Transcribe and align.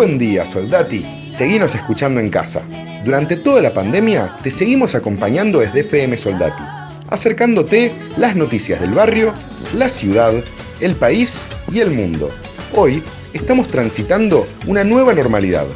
Buen 0.00 0.16
día, 0.16 0.46
soldati. 0.46 1.04
Seguimos 1.28 1.74
escuchando 1.74 2.20
en 2.20 2.30
casa. 2.30 2.62
Durante 3.04 3.36
toda 3.36 3.60
la 3.60 3.74
pandemia 3.74 4.34
te 4.42 4.50
seguimos 4.50 4.94
acompañando 4.94 5.58
desde 5.58 5.80
FM 5.80 6.16
Soldati, 6.16 6.62
acercándote 7.10 7.92
las 8.16 8.34
noticias 8.34 8.80
del 8.80 8.92
barrio, 8.92 9.34
la 9.74 9.90
ciudad, 9.90 10.32
el 10.80 10.96
país 10.96 11.46
y 11.70 11.80
el 11.80 11.90
mundo. 11.90 12.30
Hoy 12.74 13.02
estamos 13.34 13.68
transitando 13.68 14.46
una 14.66 14.84
nueva 14.84 15.12
normalidad 15.12 15.66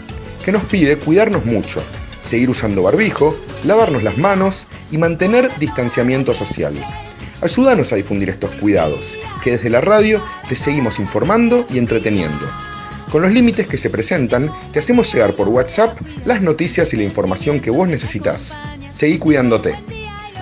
que 0.43 0.53
nos 0.53 0.65
pide 0.65 0.97
cuidarnos 0.97 1.45
mucho, 1.45 1.83
seguir 2.19 2.49
usando 2.49 2.83
barbijo, 2.83 3.37
lavarnos 3.67 4.05
las 4.05 4.17
manos 4.17 4.67
y 4.91 4.97
mantener 4.97 5.51
distanciamiento 5.59 6.33
social. 6.33 6.73
Ayúdanos 7.43 7.93
a 7.93 7.97
difundir 7.97 8.31
estos 8.31 8.53
cuidados, 8.53 9.19
que 9.43 9.51
desde 9.51 9.69
la 9.69 9.83
radio 9.83 10.23
te 10.49 10.57
seguimos 10.57 10.99
informando 10.99 11.67
y 11.71 11.77
entreteniendo. 11.77 12.49
Con 13.15 13.23
los 13.23 13.33
límites 13.33 13.69
que 13.69 13.79
se 13.79 13.91
presentan, 13.91 14.51
te 14.73 14.81
hacemos 14.81 15.13
llegar 15.13 15.37
por 15.37 15.47
WhatsApp 15.47 15.97
las 16.25 16.43
noticias 16.43 16.93
y 16.93 16.97
la 16.97 17.05
información 17.05 17.61
que 17.61 17.71
vos 17.71 17.87
necesitas. 17.87 18.59
Seguí 18.91 19.19
cuidándote. 19.19 19.77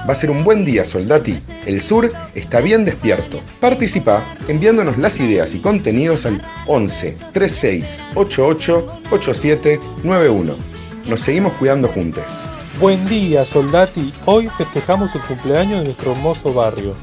Va 0.09 0.13
a 0.13 0.15
ser 0.15 0.31
un 0.31 0.43
buen 0.43 0.65
día, 0.65 0.87
soldati. 0.87 1.39
El 1.67 1.83
sur 1.83 2.11
está 2.35 2.63
bien 2.63 2.87
despierto. 2.87 3.43
Participa 3.61 4.25
enviándonos 4.49 4.97
las 4.97 5.21
ideas 5.21 5.55
y 5.55 5.59
contenidos 5.59 6.25
al 6.25 6.41
11 6.67 7.15
36 7.35 8.03
88 8.15 9.03
87 9.11 9.79
91. 10.03 10.55
Nos 11.09 11.21
seguimos 11.21 11.53
cuidando 11.59 11.89
juntos. 11.89 12.25
Buen 12.81 13.07
día, 13.07 13.45
Soldati. 13.45 14.15
Hoy 14.25 14.49
festejamos 14.57 15.15
el 15.15 15.21
cumpleaños 15.21 15.81
de 15.81 15.85
nuestro 15.85 16.13
hermoso 16.13 16.55
barrio. 16.55 16.95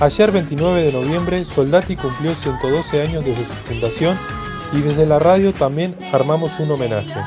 Ayer, 0.00 0.32
29 0.32 0.84
de 0.84 0.92
noviembre, 0.92 1.44
Soldati 1.44 1.96
cumplió 1.96 2.34
112 2.34 3.02
años 3.02 3.26
desde 3.26 3.44
su 3.44 3.52
fundación 3.66 4.16
y 4.72 4.80
desde 4.80 5.06
la 5.06 5.18
radio 5.18 5.52
también 5.52 5.94
armamos 6.12 6.58
un 6.60 6.70
homenaje. 6.70 7.20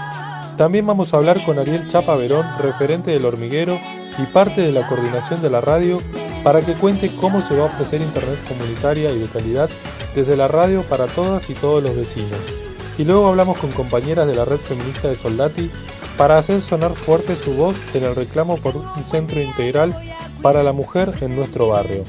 También 0.57 0.85
vamos 0.85 1.13
a 1.13 1.17
hablar 1.17 1.43
con 1.45 1.57
Ariel 1.57 1.89
Chapa 1.89 2.15
Verón, 2.15 2.45
referente 2.59 3.11
del 3.11 3.25
hormiguero 3.25 3.79
y 4.17 4.23
parte 4.31 4.61
de 4.61 4.71
la 4.71 4.87
coordinación 4.87 5.41
de 5.41 5.49
la 5.49 5.61
radio, 5.61 5.99
para 6.43 6.61
que 6.61 6.73
cuente 6.73 7.09
cómo 7.19 7.41
se 7.41 7.55
va 7.55 7.63
a 7.63 7.67
ofrecer 7.67 8.01
internet 8.01 8.39
comunitaria 8.47 9.11
y 9.11 9.19
de 9.19 9.27
calidad 9.27 9.69
desde 10.15 10.35
la 10.35 10.47
radio 10.47 10.83
para 10.83 11.07
todas 11.07 11.49
y 11.49 11.53
todos 11.53 11.81
los 11.81 11.95
vecinos. 11.95 12.39
Y 12.97 13.03
luego 13.05 13.27
hablamos 13.27 13.57
con 13.57 13.71
compañeras 13.71 14.27
de 14.27 14.35
la 14.35 14.45
red 14.45 14.57
feminista 14.57 15.07
de 15.07 15.15
Soldati 15.15 15.71
para 16.17 16.37
hacer 16.37 16.61
sonar 16.61 16.93
fuerte 16.93 17.35
su 17.35 17.53
voz 17.53 17.75
en 17.95 18.03
el 18.03 18.15
reclamo 18.15 18.57
por 18.57 18.75
un 18.75 19.05
centro 19.09 19.41
integral 19.41 19.95
para 20.41 20.61
la 20.61 20.73
mujer 20.73 21.11
en 21.21 21.35
nuestro 21.35 21.69
barrio. 21.69 22.03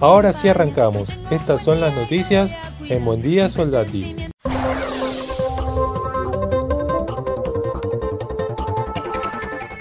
Ahora 0.00 0.32
sí 0.32 0.48
arrancamos. 0.48 1.08
Estas 1.30 1.64
son 1.64 1.80
las 1.80 1.94
noticias 1.94 2.52
en 2.88 3.04
Buen 3.04 3.20
Día 3.20 3.48
Soldati. 3.48 4.27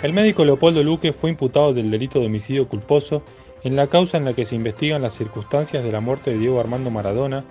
El 0.07 0.13
médico 0.13 0.45
Leopoldo 0.45 0.81
Luque 0.83 1.11
fue 1.11 1.31
imputado 1.31 1.73
del 1.73 1.91
delito 1.91 2.21
de 2.21 2.27
homicidio 2.27 2.69
culposo 2.69 3.23
en 3.65 3.75
la 3.75 3.87
causa 3.87 4.15
en 4.15 4.23
la 4.23 4.31
que 4.31 4.45
se 4.45 4.55
investigan 4.55 5.01
las 5.01 5.15
circunstancias 5.15 5.83
de 5.83 5.91
la 5.91 5.99
muerte 5.99 6.31
de 6.31 6.37
Diego 6.37 6.61
Armando 6.61 6.89
Maradona, 6.89 7.43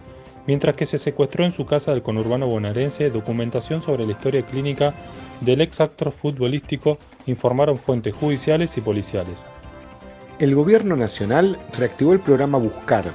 mientras 0.47 0.75
que 0.75 0.87
se 0.87 0.97
secuestró 0.97 1.45
en 1.45 1.53
su 1.53 1.67
casa 1.67 1.91
del 1.91 2.03
conurbano 2.03 2.47
bonaerense 2.47 3.11
documentación 3.11 3.83
sobre 3.83 4.07
la 4.07 4.13
historia 4.13 4.41
clínica 4.41 4.95
del 5.43 5.61
ex 5.61 5.83
actor 5.83 6.13
futbolístico, 6.13 6.97
informaron 7.27 7.77
fuentes 7.77 8.15
judiciales 8.15 8.75
y 8.79 8.81
policiales. 8.81 9.45
El 10.39 10.55
gobierno 10.55 10.97
nacional 10.97 11.59
reactivó 11.77 12.15
el 12.15 12.21
programa 12.21 12.57
Buscar, 12.57 13.13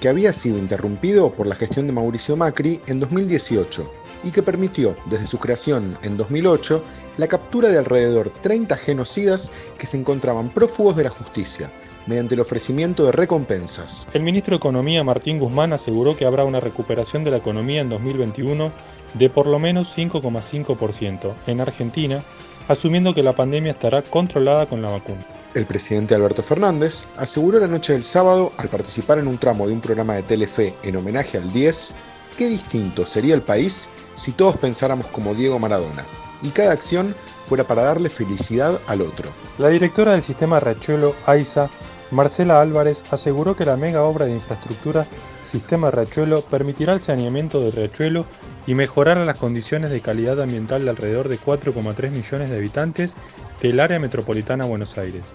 que 0.00 0.08
había 0.08 0.32
sido 0.32 0.58
interrumpido 0.58 1.30
por 1.30 1.46
la 1.46 1.54
gestión 1.54 1.86
de 1.86 1.92
Mauricio 1.92 2.36
Macri 2.36 2.80
en 2.88 2.98
2018 2.98 3.88
y 4.24 4.32
que 4.32 4.42
permitió, 4.42 4.96
desde 5.06 5.28
su 5.28 5.38
creación 5.38 5.96
en 6.02 6.16
2008, 6.16 6.82
la 7.16 7.28
captura 7.28 7.68
de 7.68 7.78
alrededor 7.78 8.30
30 8.30 8.76
genocidas 8.76 9.50
que 9.78 9.86
se 9.86 9.96
encontraban 9.96 10.50
prófugos 10.50 10.96
de 10.96 11.04
la 11.04 11.10
justicia, 11.10 11.70
mediante 12.06 12.34
el 12.34 12.40
ofrecimiento 12.40 13.04
de 13.04 13.12
recompensas. 13.12 14.06
El 14.12 14.22
ministro 14.22 14.52
de 14.52 14.58
Economía 14.58 15.04
Martín 15.04 15.38
Guzmán 15.38 15.72
aseguró 15.72 16.16
que 16.16 16.24
habrá 16.24 16.44
una 16.44 16.60
recuperación 16.60 17.24
de 17.24 17.30
la 17.30 17.36
economía 17.38 17.80
en 17.80 17.88
2021 17.88 18.72
de 19.14 19.28
por 19.30 19.46
lo 19.46 19.58
menos 19.58 19.96
5,5% 19.96 21.34
en 21.46 21.60
Argentina, 21.60 22.22
asumiendo 22.68 23.14
que 23.14 23.22
la 23.22 23.34
pandemia 23.34 23.72
estará 23.72 24.02
controlada 24.02 24.66
con 24.66 24.82
la 24.82 24.90
vacuna. 24.90 25.26
El 25.54 25.66
presidente 25.66 26.14
Alberto 26.14 26.42
Fernández 26.42 27.04
aseguró 27.16 27.58
la 27.58 27.66
noche 27.66 27.92
del 27.92 28.04
sábado, 28.04 28.52
al 28.56 28.68
participar 28.68 29.18
en 29.18 29.26
un 29.26 29.38
tramo 29.38 29.66
de 29.66 29.72
un 29.72 29.80
programa 29.80 30.14
de 30.14 30.22
Telefe 30.22 30.74
en 30.84 30.94
homenaje 30.94 31.38
al 31.38 31.52
10, 31.52 31.92
qué 32.38 32.46
distinto 32.46 33.04
sería 33.04 33.34
el 33.34 33.42
país 33.42 33.88
si 34.14 34.30
todos 34.30 34.56
pensáramos 34.58 35.08
como 35.08 35.34
Diego 35.34 35.58
Maradona 35.58 36.06
y 36.42 36.50
cada 36.50 36.72
acción 36.72 37.14
fuera 37.46 37.64
para 37.64 37.82
darle 37.82 38.08
felicidad 38.08 38.80
al 38.86 39.02
otro. 39.02 39.30
La 39.58 39.68
directora 39.68 40.12
del 40.12 40.22
sistema 40.22 40.60
Riachuelo, 40.60 41.14
AISA, 41.26 41.70
Marcela 42.10 42.60
Álvarez, 42.60 43.02
aseguró 43.10 43.56
que 43.56 43.66
la 43.66 43.76
mega 43.76 44.02
obra 44.04 44.26
de 44.26 44.32
infraestructura 44.32 45.06
Sistema 45.50 45.90
Riachuelo 45.90 46.42
permitirá 46.42 46.92
el 46.92 47.02
saneamiento 47.02 47.60
del 47.60 47.72
Riachuelo 47.72 48.24
y 48.68 48.74
mejorar 48.74 49.16
las 49.16 49.36
condiciones 49.36 49.90
de 49.90 50.00
calidad 50.00 50.40
ambiental 50.40 50.84
de 50.84 50.90
alrededor 50.90 51.28
de 51.28 51.40
4,3 51.40 52.10
millones 52.10 52.50
de 52.50 52.56
habitantes 52.56 53.14
del 53.60 53.80
área 53.80 53.98
metropolitana 53.98 54.64
Buenos 54.64 54.96
Aires. 54.96 55.26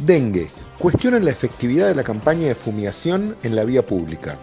Dengue. 0.00 0.50
Cuestionan 0.78 1.24
la 1.24 1.30
efectividad 1.30 1.86
de 1.86 1.94
la 1.94 2.02
campaña 2.02 2.48
de 2.48 2.56
fumigación 2.56 3.36
en 3.44 3.54
la 3.54 3.64
vía 3.64 3.86
pública. 3.86 4.36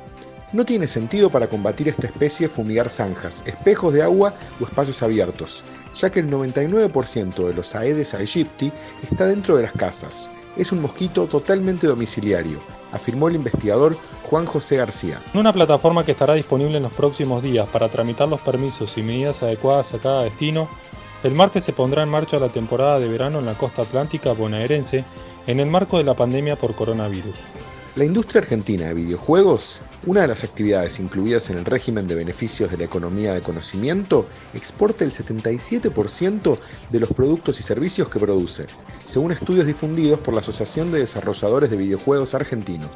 No 0.55 0.63
tiene 0.63 0.87
sentido 0.87 1.29
para 1.29 1.47
combatir 1.47 1.89
esta 1.89 2.07
especie 2.07 2.47
fumigar 2.47 2.87
zanjas, 2.87 3.43
espejos 3.45 3.93
de 3.93 4.01
agua 4.01 4.33
o 4.61 4.63
espacios 4.63 5.03
abiertos, 5.03 5.65
ya 5.93 6.09
que 6.09 6.21
el 6.21 6.29
99% 6.31 7.45
de 7.45 7.53
los 7.53 7.75
Aedes 7.75 8.13
aegypti 8.13 8.71
está 9.03 9.25
dentro 9.25 9.57
de 9.57 9.63
las 9.63 9.73
casas. 9.73 10.31
Es 10.55 10.71
un 10.71 10.81
mosquito 10.81 11.27
totalmente 11.27 11.87
domiciliario, 11.87 12.59
afirmó 12.93 13.27
el 13.27 13.35
investigador 13.35 13.97
Juan 14.29 14.45
José 14.45 14.77
García. 14.77 15.21
En 15.33 15.41
una 15.41 15.51
plataforma 15.51 16.05
que 16.05 16.13
estará 16.13 16.35
disponible 16.35 16.77
en 16.77 16.83
los 16.83 16.93
próximos 16.93 17.43
días 17.43 17.67
para 17.67 17.89
tramitar 17.89 18.29
los 18.29 18.39
permisos 18.39 18.97
y 18.97 19.03
medidas 19.03 19.43
adecuadas 19.43 19.93
a 19.93 19.97
cada 19.97 20.23
destino, 20.23 20.69
el 21.23 21.35
martes 21.35 21.65
se 21.65 21.73
pondrá 21.73 22.03
en 22.03 22.09
marcha 22.09 22.39
la 22.39 22.47
temporada 22.47 22.97
de 22.99 23.09
verano 23.09 23.39
en 23.39 23.45
la 23.45 23.57
costa 23.57 23.81
atlántica 23.81 24.31
bonaerense 24.31 25.03
en 25.47 25.59
el 25.59 25.69
marco 25.69 25.97
de 25.97 26.05
la 26.05 26.13
pandemia 26.13 26.55
por 26.55 26.73
coronavirus. 26.75 27.35
La 27.95 28.03
industria 28.03 28.41
argentina 28.41 28.87
de 28.87 28.93
videojuegos, 28.93 29.81
una 30.05 30.21
de 30.21 30.27
las 30.27 30.43
actividades 30.43 30.99
incluidas 30.99 31.49
en 31.49 31.57
el 31.57 31.65
régimen 31.65 32.07
de 32.07 32.15
beneficios 32.15 32.71
de 32.71 32.77
la 32.77 32.85
economía 32.85 33.33
de 33.33 33.41
conocimiento, 33.41 34.27
exporta 34.53 35.03
el 35.03 35.11
77% 35.11 36.57
de 36.91 36.99
los 36.99 37.09
productos 37.09 37.59
y 37.59 37.63
servicios 37.63 38.09
que 38.09 38.19
produce, 38.19 38.65
según 39.03 39.31
estudios 39.31 39.65
difundidos 39.65 40.19
por 40.19 40.33
la 40.33 40.41
Asociación 40.41 40.91
de 40.91 40.99
Desarrolladores 40.99 41.69
de 41.69 41.77
Videojuegos 41.77 42.35
Argentinos. 42.35 42.91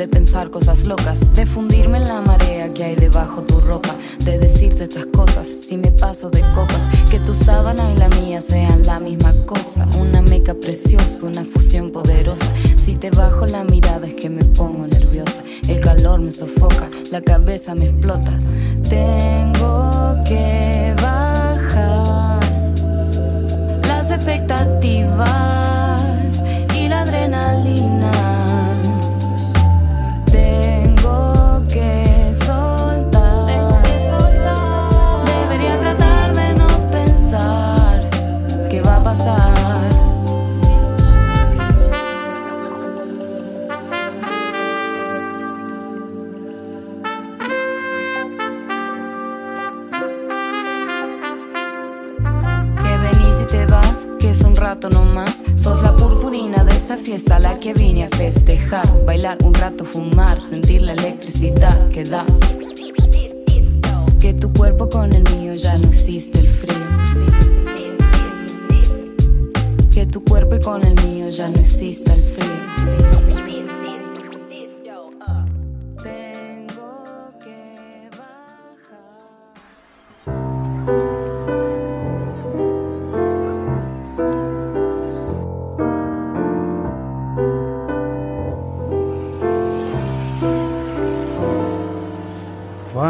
De 0.00 0.08
pensar 0.08 0.50
cosas 0.50 0.84
locas, 0.84 1.20
de 1.34 1.44
fundirme 1.44 1.98
en 1.98 2.08
la 2.08 2.22
marea 2.22 2.72
que 2.72 2.84
hay 2.84 2.96
debajo 2.96 3.42
tu 3.42 3.60
ropa, 3.60 3.94
de 4.24 4.38
decirte 4.38 4.84
estas 4.84 5.04
cosas 5.04 5.46
si 5.46 5.76
me 5.76 5.92
paso 5.92 6.30
de 6.30 6.40
copas, 6.54 6.88
que 7.10 7.20
tu 7.20 7.34
sábana 7.34 7.92
y 7.92 7.98
la 7.98 8.08
mía 8.08 8.40
sean 8.40 8.86
la 8.86 8.98
misma 8.98 9.34
cosa, 9.44 9.86
una 9.98 10.22
meca 10.22 10.54
preciosa, 10.54 11.26
una 11.26 11.44
fusión 11.44 11.92
poderosa. 11.92 12.46
Si 12.78 12.96
te 12.96 13.10
bajo 13.10 13.44
la 13.44 13.62
mirada 13.62 14.06
es 14.06 14.14
que 14.14 14.30
me 14.30 14.42
pongo 14.42 14.86
nerviosa, 14.86 15.42
el 15.68 15.82
calor 15.82 16.20
me 16.20 16.30
sofoca, 16.30 16.88
la 17.10 17.20
cabeza 17.20 17.74
me 17.74 17.90
explota. 17.90 18.32
Tengo 18.88 20.16
que 20.24 20.94
bajar 21.02 22.40
expectativas 24.14 26.42
y 26.74 26.88
la 26.88 27.02
adrenalina. 27.02 27.89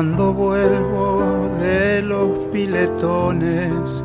Cuando 0.00 0.32
vuelvo 0.32 1.50
de 1.61 2.00
los 2.00 2.31
piletones 2.50 4.02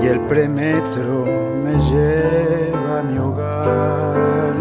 y 0.00 0.06
el 0.06 0.20
premetro 0.20 1.26
me 1.62 1.78
lleva 1.78 3.00
a 3.00 3.02
mi 3.02 3.18
hogar, 3.18 4.54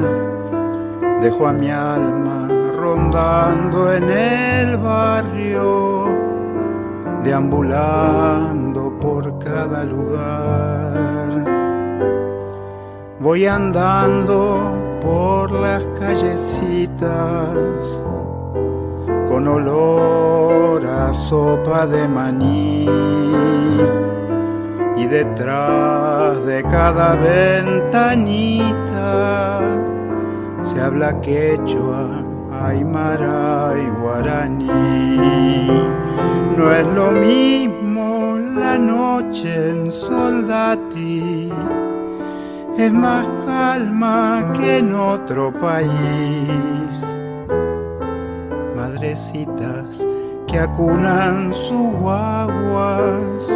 dejo 1.21 1.47
a 1.47 1.53
mi 1.53 1.71
alma 1.71 2.49
rondando 2.75 3.93
en 3.93 4.09
el 4.09 4.75
barrio, 4.75 6.07
deambulando 7.23 8.99
por 8.99 9.39
cada 9.39 9.85
lugar. 9.85 11.45
Voy 13.21 13.45
andando 13.45 14.75
por 15.01 15.49
las 15.53 15.85
callecitas 15.97 18.03
con 19.29 19.47
olor 19.47 20.83
a 20.85 21.13
sopa 21.13 21.85
de 21.85 22.07
maní. 22.07 22.87
Y 24.97 25.05
detrás 25.05 26.43
de 26.45 26.63
cada 26.63 27.15
ventanita 27.15 27.99
se 30.63 30.81
habla 30.81 31.21
quechua, 31.21 32.23
aymara 32.51 33.75
y 33.77 33.87
guaraní. 34.01 35.67
No 36.57 36.71
es 36.73 36.87
lo 36.87 37.11
mismo 37.11 38.35
la 38.37 38.77
noche 38.77 39.69
en 39.69 39.91
Soldati, 39.91 41.53
es 42.77 42.91
más 42.91 43.27
calma 43.45 44.51
que 44.53 44.77
en 44.77 44.93
otro 44.93 45.53
país 45.53 47.18
madrecitas 48.89 50.05
que 50.47 50.57
acunan 50.57 51.53
sus 51.53 51.93
guaguas, 51.99 53.47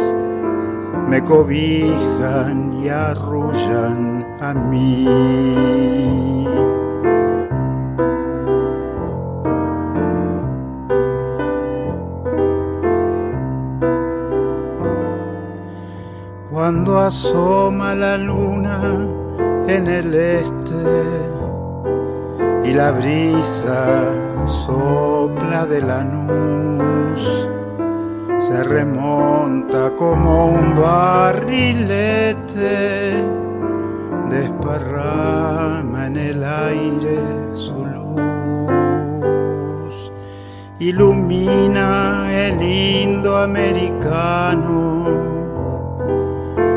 me 1.08 1.22
cobijan 1.24 2.80
y 2.80 2.88
arrullan 2.88 4.24
a 4.40 4.54
mí. 4.54 5.04
Cuando 16.50 17.00
asoma 17.00 17.94
la 17.94 18.16
luna 18.16 18.78
en 19.66 19.86
el 19.88 20.14
este 20.14 20.74
y 22.64 22.72
la 22.72 22.92
brisa 22.92 24.23
sopla 24.46 25.66
de 25.66 25.80
la 25.80 26.04
luz, 26.04 27.48
se 28.38 28.62
remonta 28.64 29.94
como 29.96 30.46
un 30.46 30.74
barrilete, 30.74 32.34
desparrama 34.30 36.06
en 36.06 36.16
el 36.16 36.42
aire 36.44 37.18
su 37.52 37.86
luz, 37.86 38.12
ilumina 40.78 42.28
el 42.30 42.62
indoamericano 42.62 45.04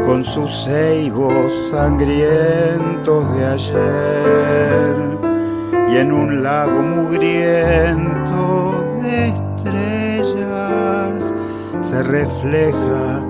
con 0.05 0.23
sus 0.23 0.63
ceibos 0.63 1.53
sangrientos 1.69 3.35
de 3.35 3.45
ayer 3.45 5.16
y 5.89 5.97
en 5.97 6.11
un 6.11 6.43
lago 6.43 6.81
mugriento 6.81 8.85
de 9.01 9.29
estrellas 9.29 11.33
se 11.81 12.03
refleja 12.03 13.21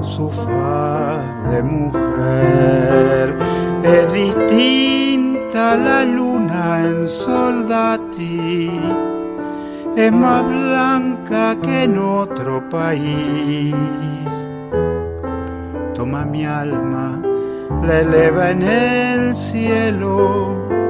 su 0.00 0.28
faz 0.30 1.50
de 1.50 1.62
mujer. 1.62 3.36
Es 3.82 4.12
distinta 4.12 5.76
la 5.76 6.04
luna 6.04 6.84
en 6.84 7.06
Soldati, 7.06 8.70
es 9.96 10.12
más 10.12 10.44
blanca 10.44 11.56
que 11.62 11.84
en 11.84 11.98
otro 11.98 12.68
país. 12.68 13.74
Toma 15.94 16.24
mi 16.24 16.44
alma, 16.44 17.20
la 17.82 18.00
eleva 18.00 18.50
en 18.50 18.62
el 18.62 19.34
cielo 19.34 20.80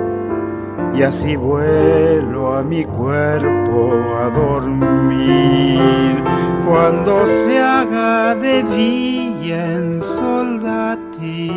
y 0.94 1.02
así 1.02 1.36
vuelo 1.36 2.54
a 2.54 2.62
mi 2.62 2.84
cuerpo 2.84 3.92
a 4.18 4.30
dormir. 4.30 6.22
Cuando 6.66 7.26
se 7.26 7.60
haga 7.60 8.34
de 8.34 8.62
día 8.62 9.72
en 9.74 10.02
Soldati 10.02 11.52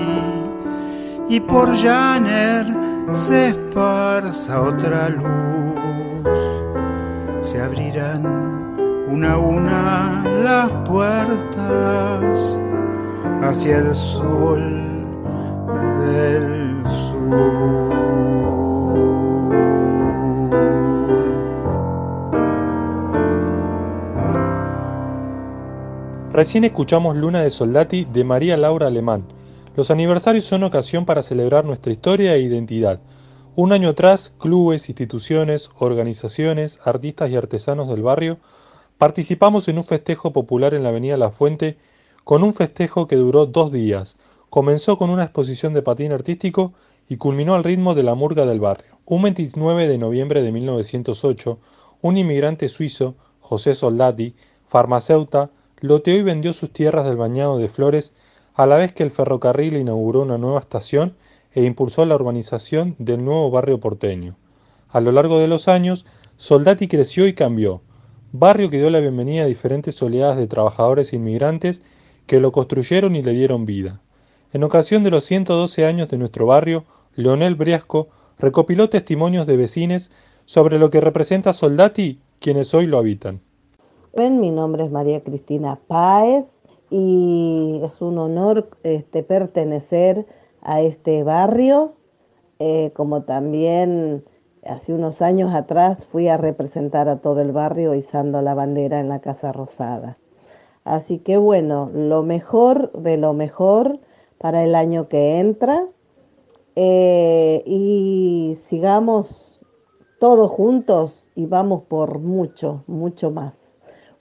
y 1.30 1.40
por 1.40 1.76
Janer 1.76 2.66
se 3.12 3.50
esparza 3.50 4.62
otra 4.62 5.10
luz, 5.10 6.28
se 7.42 7.62
abrirán 7.62 8.26
una 9.08 9.34
a 9.34 9.38
una 9.38 10.24
las 10.44 10.70
puertas 10.88 12.60
hacia 13.42 13.78
el 13.78 13.96
sol 13.96 15.06
del 16.00 16.84
sur. 16.88 18.03
Recién 26.34 26.64
escuchamos 26.64 27.16
Luna 27.16 27.44
de 27.44 27.52
Soldati 27.52 28.06
de 28.06 28.24
María 28.24 28.58
Laura 28.58 28.88
Alemán. 28.88 29.24
Los 29.76 29.92
aniversarios 29.92 30.46
son 30.46 30.64
ocasión 30.64 31.06
para 31.06 31.22
celebrar 31.22 31.64
nuestra 31.64 31.94
historia 31.94 32.34
e 32.34 32.40
identidad. 32.40 33.00
Un 33.56 33.72
año 33.72 33.90
atrás, 33.90 34.34
clubes, 34.40 34.90
instituciones, 34.90 35.70
organizaciones, 35.78 36.80
artistas 36.84 37.30
y 37.30 37.36
artesanos 37.36 37.88
del 37.88 38.02
barrio 38.02 38.40
participamos 38.98 39.68
en 39.68 39.78
un 39.78 39.84
festejo 39.84 40.34
popular 40.34 40.74
en 40.74 40.82
la 40.82 40.90
Avenida 40.90 41.18
La 41.18 41.30
Fuente 41.30 41.78
con 42.24 42.42
un 42.42 42.56
festejo 42.56 43.08
que 43.08 43.16
duró 43.16 43.46
dos 43.46 43.72
días. 43.72 44.16
Comenzó 44.50 44.98
con 44.98 45.12
una 45.12 45.26
exposición 45.26 45.76
de 45.76 45.84
patín 45.84 46.14
artístico 46.14 46.74
y 47.08 47.18
culminó 47.18 47.54
al 47.54 47.64
ritmo 47.64 47.94
de 47.94 48.02
la 48.02 48.16
murga 48.16 48.48
del 48.48 48.60
barrio. 48.60 48.98
Un 49.06 49.22
29 49.22 49.88
de 49.88 50.00
noviembre 50.00 50.42
de 50.42 50.52
1908, 50.52 51.60
un 52.02 52.18
inmigrante 52.18 52.70
suizo, 52.70 53.14
José 53.40 53.76
Soldati, 53.76 54.34
farmacéuta, 54.68 55.52
loteó 55.84 56.16
y 56.16 56.24
vendió 56.24 56.54
sus 56.54 56.72
tierras 56.72 57.06
del 57.06 57.18
bañado 57.18 57.58
de 57.58 57.68
Flores 57.68 58.14
a 58.54 58.66
la 58.66 58.78
vez 58.78 58.94
que 58.94 59.04
el 59.04 59.12
ferrocarril 59.12 59.76
inauguró 59.76 60.22
una 60.22 60.38
nueva 60.38 60.62
estación 60.62 61.18
e 61.52 61.66
impulsó 61.66 62.06
la 62.06 62.16
urbanización 62.16 62.96
del 63.00 63.26
nuevo 63.26 63.52
barrio 63.52 63.82
porteño. 63.82 64.38
A 64.88 65.02
lo 65.02 65.12
largo 65.12 65.40
de 65.40 65.50
los 65.50 65.68
años, 65.68 66.06
Soldati 66.38 66.88
creció 66.88 67.28
y 67.28 67.34
cambió, 67.34 67.82
barrio 68.32 68.70
que 68.70 68.78
dio 68.78 68.90
la 68.90 69.02
bienvenida 69.02 69.44
a 69.44 69.48
diferentes 69.48 70.02
oleadas 70.02 70.38
de 70.38 70.48
trabajadores 70.48 71.12
inmigrantes 71.12 71.84
que 72.28 72.40
lo 72.40 72.54
construyeron 72.54 73.18
y 73.18 73.22
le 73.22 73.34
dieron 73.34 73.66
vida. 73.66 74.00
En 74.54 74.64
ocasión 74.64 75.04
de 75.04 75.12
los 75.12 75.26
112 75.26 75.86
años 75.86 76.10
de 76.10 76.18
nuestro 76.18 76.46
barrio, 76.46 76.86
Leonel 77.14 77.56
Briasco 77.56 78.08
recopiló 78.40 78.88
testimonios 78.88 79.46
de 79.48 79.58
vecines 79.58 80.12
sobre 80.46 80.80
lo 80.80 80.90
que 80.90 81.02
representa 81.02 81.52
Soldati, 81.52 82.22
quienes 82.40 82.74
hoy 82.74 82.88
lo 82.88 82.98
habitan. 82.98 83.42
Mi 84.16 84.52
nombre 84.52 84.86
es 84.86 84.92
María 84.92 85.24
Cristina 85.24 85.80
Páez 85.88 86.46
y 86.92 87.82
es 87.84 88.00
un 88.00 88.20
honor 88.20 88.70
este, 88.84 89.24
pertenecer 89.24 90.28
a 90.62 90.82
este 90.82 91.24
barrio, 91.24 91.94
eh, 92.60 92.92
como 92.96 93.24
también 93.24 94.24
hace 94.68 94.94
unos 94.94 95.24
años 95.24 95.56
atrás 95.56 96.06
fui 96.06 96.28
a 96.28 96.38
representar 96.38 97.10
a 97.10 97.22
todo 97.22 97.42
el 97.42 97.54
barrio 97.54 97.96
izando 97.96 98.40
la 98.44 98.54
bandera 98.54 99.00
en 99.00 99.10
la 99.10 99.18
Casa 99.18 99.52
Rosada. 99.52 100.20
Así 100.84 101.18
que 101.18 101.38
bueno, 101.38 101.90
lo 101.92 102.22
mejor 102.22 102.92
de 102.92 103.18
lo 103.18 103.34
mejor 103.34 104.00
para 104.38 104.64
el 104.64 104.76
año 104.76 105.08
que 105.08 105.40
entra 105.40 105.88
eh, 106.76 107.64
y 107.66 108.60
sigamos 108.68 109.60
todos 110.20 110.52
juntos 110.52 111.28
y 111.34 111.48
vamos 111.48 111.82
por 111.86 112.20
mucho, 112.20 112.84
mucho 112.86 113.32
más. 113.32 113.63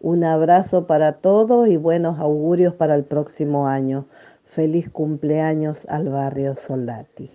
Un 0.04 0.24
abrazo 0.24 0.88
para 0.88 1.20
todos 1.20 1.68
y 1.68 1.76
buenos 1.76 2.18
augurios 2.18 2.74
para 2.74 2.96
el 2.96 3.04
próximo 3.04 3.68
año. 3.68 4.06
Feliz 4.42 4.90
cumpleaños 4.90 5.86
al 5.88 6.08
barrio 6.08 6.56
Soldati. 6.56 7.30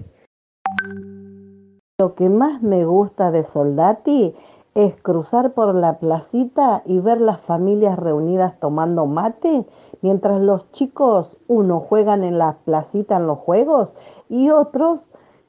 Lo 1.97 2.13
que 2.15 2.27
más 2.27 2.61
me 2.61 2.83
gusta 2.83 3.31
de 3.31 3.45
Soldati 3.45 4.35
es 4.75 5.01
cruzar 5.01 5.53
por 5.53 5.75
la 5.75 5.97
placita 5.99 6.83
y 6.85 6.99
ver 6.99 7.21
las 7.21 7.39
familias 7.39 7.97
reunidas 7.97 8.59
tomando 8.59 9.05
mate, 9.05 9.65
mientras 10.01 10.41
los 10.41 10.69
chicos, 10.73 11.37
unos 11.47 11.83
juegan 11.83 12.25
en 12.25 12.37
la 12.37 12.57
placita 12.65 13.15
en 13.15 13.27
los 13.27 13.37
juegos 13.37 13.95
y 14.27 14.49
otros 14.49 15.07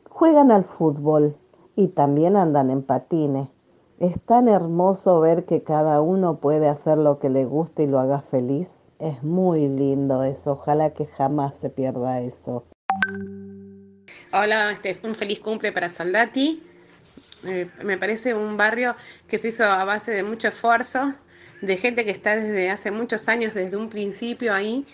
juegan 0.09 0.53
al 0.53 0.63
fútbol 0.63 1.35
y 1.75 1.89
también 1.89 2.37
andan 2.37 2.71
en 2.71 2.85
patines. 2.85 3.49
Es 4.00 4.14
tan 4.26 4.47
hermoso 4.47 5.19
ver 5.19 5.45
que 5.45 5.64
cada 5.64 6.00
uno 6.00 6.38
puede 6.38 6.69
hacer 6.69 6.99
lo 6.99 7.19
que 7.19 7.28
le 7.28 7.45
guste 7.45 7.83
y 7.83 7.87
lo 7.88 7.99
haga 7.99 8.23
feliz. 8.31 8.69
Es 9.00 9.25
muy 9.25 9.67
lindo 9.67 10.23
eso, 10.23 10.52
ojalá 10.52 10.95
que 10.95 11.07
jamás 11.07 11.55
se 11.61 11.69
pierda 11.69 12.21
eso. 12.21 12.64
Hola, 14.33 14.71
este, 14.71 14.97
un 15.02 15.17
feliz 15.17 15.40
cumple 15.40 15.73
para 15.73 15.88
Soldati. 15.88 16.62
Eh, 17.45 17.69
me 17.83 17.99
parece 17.99 18.35
un 18.35 18.57
barrio 18.57 18.95
que 19.26 19.37
se 19.37 19.49
hizo 19.49 19.64
a 19.64 19.85
base 19.85 20.12
de 20.12 20.23
mucho 20.23 20.47
esfuerzo, 20.47 21.12
de 21.61 21.76
gente 21.76 22.05
que 22.05 22.12
está 22.12 22.37
desde 22.37 22.71
hace 22.71 22.93
muchos 22.93 23.28
años, 23.28 23.55
desde 23.55 23.76
un 23.76 23.88
principio 23.88 24.55
ahí, 24.55 24.87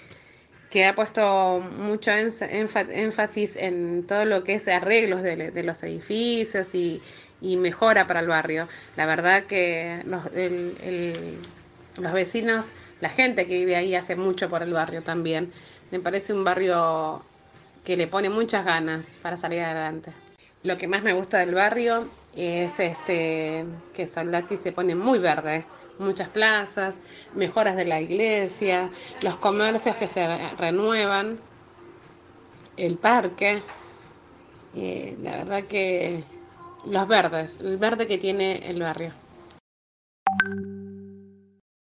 que 0.70 0.87
ha 0.87 0.94
puesto 0.94 1.61
mucho 1.61 2.11
énfasis 2.11 3.56
en 3.56 4.06
todo 4.06 4.25
lo 4.25 4.44
que 4.44 4.54
es 4.54 4.66
arreglos 4.66 5.23
de, 5.23 5.62
los 5.62 5.82
edificios 5.82 6.75
y, 6.75 7.02
mejora 7.56 8.06
para 8.06 8.20
el 8.20 8.28
barrio. 8.28 8.68
La 8.96 9.06
verdad 9.06 9.44
que 9.44 10.02
los, 10.06 10.24
los 12.00 12.12
vecinos, 12.12 12.72
la 13.00 13.08
gente 13.08 13.46
que 13.46 13.54
vive 13.54 13.76
ahí 13.76 13.94
hace 13.94 14.16
mucho 14.16 14.48
por 14.48 14.62
el 14.62 14.72
barrio 14.72 15.02
también. 15.02 15.50
Me 15.90 16.00
parece 16.00 16.32
un 16.32 16.44
barrio 16.44 17.22
que 17.84 17.96
le 17.96 18.06
pone 18.08 18.30
muchas 18.30 18.64
ganas 18.64 19.18
para 19.22 19.36
salir 19.36 19.60
adelante. 19.60 20.12
Lo 20.62 20.78
que 20.78 20.88
más 20.88 21.02
me 21.02 21.12
gusta 21.12 21.38
del 21.38 21.54
barrio 21.54 22.08
es 22.34 22.80
este 22.80 23.66
que 23.92 24.06
Soldati 24.06 24.56
se 24.56 24.72
pone 24.72 24.94
muy 24.94 25.18
verde, 25.18 25.64
muchas 25.98 26.28
plazas, 26.28 27.00
mejoras 27.34 27.76
de 27.76 27.84
la 27.84 28.00
iglesia, 28.00 28.90
los 29.20 29.36
comercios 29.36 29.94
que 29.96 30.06
se 30.06 30.26
renuevan, 30.56 31.38
el 32.76 32.96
parque, 32.96 33.60
eh, 34.74 35.16
la 35.22 35.36
verdad 35.36 35.64
que 35.64 36.24
los 36.90 37.08
verdes, 37.08 37.60
el 37.62 37.76
verde 37.76 38.06
que 38.06 38.18
tiene 38.18 38.66
el 38.68 38.80
barrio. 38.80 39.12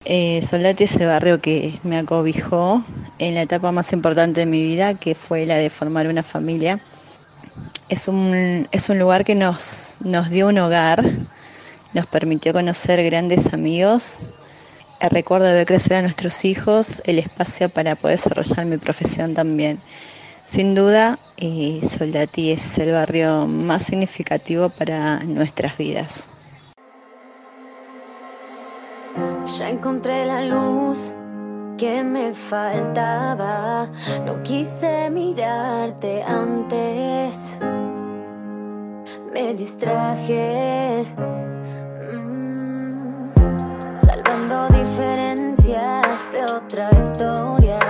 Eh, 0.05 0.39
es 0.39 0.53
el 0.53 1.07
barrio 1.07 1.39
que 1.39 1.79
me 1.83 1.98
acobijó 1.98 2.83
en 3.19 3.36
la 3.36 3.43
etapa 3.43 3.72
más 3.72 3.93
importante 3.93 4.41
de 4.41 4.45
mi 4.45 4.62
vida, 4.62 4.95
que 4.95 5.15
fue 5.15 5.45
la 5.45 5.55
de 5.55 5.69
formar 5.69 6.07
una 6.07 6.24
familia 6.24 6.81
es 7.89 8.07
un, 8.07 8.67
es 8.72 8.89
un 8.89 9.00
lugar 9.00 9.24
que 9.24 9.36
nos, 9.36 9.98
nos 10.01 10.29
dio 10.29 10.48
un 10.48 10.57
hogar, 10.57 11.03
nos 11.93 12.05
permitió 12.07 12.53
conocer 12.53 13.03
grandes 13.03 13.53
amigos, 13.53 14.19
el 15.00 15.10
recuerdo 15.10 15.48
de 15.48 15.53
ver 15.53 15.65
crecer 15.65 15.95
a 15.95 16.01
nuestros 16.01 16.45
hijos, 16.45 17.01
el 17.05 17.19
espacio 17.19 17.69
para 17.69 17.95
poder 17.95 18.17
desarrollar 18.17 18.65
mi 18.65 18.77
profesión 18.77 19.33
también. 19.33 19.79
Sin 20.46 20.76
duda, 20.76 21.20
eh, 21.38 21.80
Soldati 21.84 22.52
es 22.52 22.78
el 22.78 22.92
barrio 22.92 23.48
más 23.48 23.84
significativo 23.84 24.70
para 24.70 25.20
nuestras 25.24 25.78
vidas. 25.78 26.28
Ya 29.58 29.70
encontré 29.70 30.26
la 30.26 30.42
luz 30.42 31.14
que 31.78 32.04
me 32.04 32.34
faltaba. 32.34 33.90
No 34.26 34.44
quise 34.44 35.10
mirarte 35.10 36.24
antes. 36.24 37.56
Me 39.34 39.54
distraje. 39.54 41.06
Mm. 42.12 43.32
salvando 44.06 44.68
diferencias 44.68 46.32
de 46.32 46.46
otra 46.46 46.90
historia. 46.92 47.83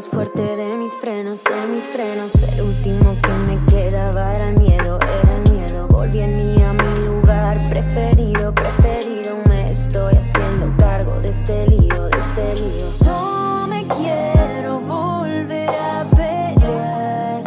Más 0.00 0.08
fuerte 0.08 0.56
de 0.56 0.76
mis 0.76 0.94
frenos, 0.94 1.44
de 1.44 1.66
mis 1.66 1.84
frenos. 1.84 2.32
El 2.54 2.62
último 2.62 3.14
que 3.20 3.32
me 3.50 3.66
quedaba 3.66 4.32
era 4.32 4.48
el 4.48 4.58
miedo, 4.58 4.98
era 5.22 5.36
el 5.36 5.52
miedo. 5.52 5.88
Volví 5.88 6.20
en 6.20 6.32
mí 6.32 6.62
a 6.62 6.72
mi 6.72 7.04
lugar 7.04 7.66
preferido, 7.68 8.54
preferido. 8.54 9.36
Me 9.46 9.70
estoy 9.70 10.14
haciendo 10.14 10.74
cargo 10.78 11.20
de 11.20 11.28
este 11.28 11.66
lío, 11.68 12.04
de 12.04 12.16
este 12.16 12.54
lío. 12.54 12.86
No 13.04 13.66
me 13.66 13.86
quiero 13.88 14.80
volver 14.80 15.68
a 15.68 16.04
pelear. 16.16 17.42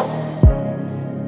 Si 0.86 1.26